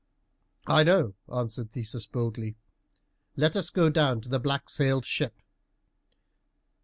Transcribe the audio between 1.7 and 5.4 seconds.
Theseus boldly; "let us go down to the black sailed ship."